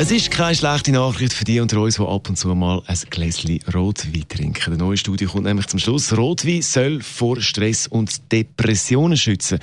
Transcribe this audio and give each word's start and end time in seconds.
Es 0.00 0.12
ist 0.12 0.30
keine 0.30 0.54
schlechte 0.54 0.92
Nachricht 0.92 1.32
für 1.32 1.44
die 1.44 1.58
unter 1.58 1.80
uns, 1.80 1.96
die 1.96 2.02
ab 2.02 2.28
und 2.28 2.36
zu 2.36 2.54
mal 2.54 2.80
ein 2.86 2.98
Gläschen 3.10 3.58
Rotwein 3.74 4.24
trinken. 4.28 4.66
Eine 4.66 4.76
neue 4.76 4.96
Studie 4.96 5.24
kommt 5.24 5.42
nämlich 5.42 5.66
zum 5.66 5.80
Schluss. 5.80 6.16
Rotwein 6.16 6.62
soll 6.62 7.02
vor 7.02 7.40
Stress 7.40 7.88
und 7.88 8.30
Depressionen 8.30 9.16
schützen. 9.16 9.58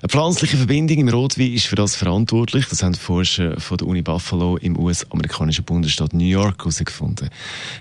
Eine 0.00 0.08
pflanzliche 0.08 0.56
Verbindung 0.56 0.96
im 0.96 1.10
Rotwein 1.10 1.52
ist 1.52 1.66
für 1.66 1.76
das 1.76 1.96
verantwortlich. 1.96 2.64
Das 2.70 2.82
haben 2.82 2.94
die 2.94 2.98
Forscher 2.98 3.60
von 3.60 3.76
der 3.76 3.86
Uni 3.86 4.00
Buffalo 4.00 4.56
im 4.56 4.78
US-amerikanischen 4.78 5.66
Bundesstaat 5.66 6.14
New 6.14 6.24
York 6.24 6.60
herausgefunden. 6.60 7.28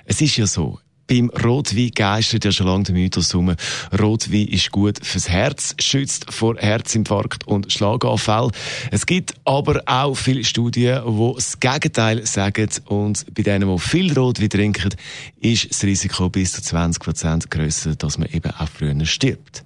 Es 0.04 0.20
ist 0.20 0.36
ja 0.36 0.46
so, 0.46 0.80
beim 1.08 1.30
Rotwein 1.30 1.92
geistert 1.94 2.46
ja 2.46 2.52
schon 2.52 2.68
lange 2.68 2.84
der 2.84 2.96
Mythos 2.96 3.34
um. 3.34 3.56
Rotwein 4.00 4.48
ist 4.48 4.72
gut 4.72 5.06
fürs 5.06 5.30
Herz, 5.30 5.76
schützt 5.80 6.32
vor 6.34 6.58
Herzinfarkt 6.58 7.46
und 7.48 7.72
Schlaganfall. 7.72 8.52
Es 8.92 9.06
gibt 9.06 9.34
aber 9.46 9.82
auch 9.86 10.16
viele 10.16 10.44
Studien, 10.44 11.04
die 11.06 11.34
das 11.36 11.60
Gegenteil 11.60 12.26
sagen. 12.26 12.70
Und 12.86 13.26
bei 13.34 13.44
denen, 13.44 13.70
die 13.70 13.80
viel 13.80 14.18
Rotwein 14.18 14.50
trinken, 14.50 14.96
ist 15.42 15.70
das 15.70 15.84
Risiko 15.84 16.30
bis 16.30 16.54
zu 16.54 16.62
20 16.62 17.02
Prozent 17.02 17.52
grösser, 17.52 17.96
dass 17.96 18.18
man 18.18 18.30
eben 18.30 18.52
auch 18.52 18.70
früher 18.70 19.06
stirbt. 19.06 19.64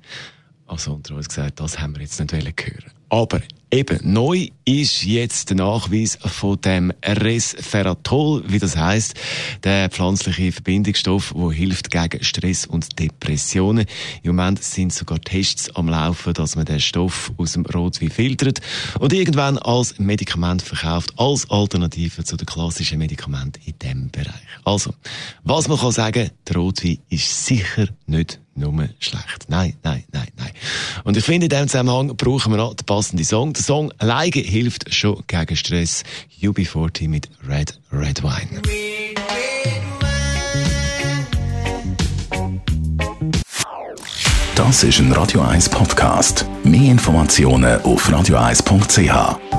Also 0.65 0.93
unter 0.93 1.15
uns 1.15 1.29
gesagt, 1.29 1.59
das 1.59 1.79
haben 1.79 1.95
wir 1.95 2.01
jetzt 2.01 2.19
nicht 2.19 2.33
hören. 2.33 2.91
Aber 3.09 3.41
Eben, 3.69 3.99
neu 4.01 4.47
ist 4.63 5.03
jetzt 5.03 5.49
der 5.49 5.57
Nachweis 5.57 6.17
von 6.21 6.59
dem 6.61 6.93
Resveratrol, 7.03 8.43
wie 8.47 8.59
das 8.59 8.77
heißt, 8.77 9.13
der 9.65 9.89
pflanzliche 9.89 10.53
Verbindungsstoff, 10.53 11.33
der 11.35 11.51
hilft 11.51 11.91
gegen 11.91 12.23
Stress 12.23 12.65
und 12.65 12.97
Depressionen. 12.97 13.85
Im 14.23 14.37
Moment 14.37 14.63
sind 14.63 14.93
sogar 14.93 15.19
Tests 15.19 15.69
am 15.75 15.89
Laufen, 15.89 16.33
dass 16.33 16.55
man 16.55 16.63
den 16.63 16.79
Stoff 16.79 17.33
aus 17.35 17.53
dem 17.53 17.65
Rotwein 17.65 18.09
filtert 18.09 18.61
und 19.01 19.11
irgendwann 19.11 19.57
als 19.57 19.99
Medikament 19.99 20.61
verkauft, 20.61 21.11
als 21.17 21.49
Alternative 21.49 22.23
zu 22.23 22.37
den 22.37 22.45
klassischen 22.45 22.99
Medikamenten 22.99 23.61
in 23.65 23.77
diesem 23.79 24.09
Bereich. 24.11 24.47
Also, 24.63 24.93
was 25.43 25.67
man 25.67 25.77
kann 25.77 25.91
sagen, 25.91 26.31
der 26.47 26.55
Rotwein 26.55 26.99
ist 27.09 27.45
sicher 27.45 27.89
nicht 28.05 28.39
nur 28.57 28.89
schlecht. 28.99 29.45
Nein, 29.47 29.75
nein, 29.83 30.03
nein, 30.11 30.27
nein. 30.35 30.51
Und 31.03 31.15
ich 31.15 31.23
finde, 31.23 31.45
in 31.45 31.49
diesem 31.49 31.67
Zusammenhang 31.67 32.15
brauchen 32.17 32.51
wir 32.51 32.57
noch 32.57 32.73
den 32.73 32.85
passenden 32.85 33.23
Song. 33.23 33.53
Der 33.57 33.63
Song 33.63 33.91
alleine 33.97 34.39
hilft 34.39 34.93
schon 34.93 35.23
gegen 35.25 35.55
Stress. 35.55 36.03
UB40 36.43 37.09
mit 37.09 37.27
Red 37.49 37.79
Red 37.91 38.21
Wine. 38.21 38.61
Das 44.55 44.83
ist 44.83 44.99
ein 44.99 45.11
Radio 45.11 45.41
1 45.41 45.69
Podcast. 45.69 46.45
Mehr 46.63 46.91
Informationen 46.91 47.81
auf 47.81 48.07
radio1.ch. 48.07 49.56